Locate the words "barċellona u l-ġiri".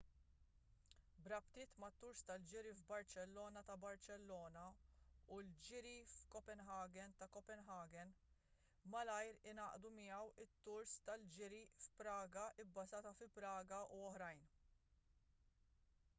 3.83-5.91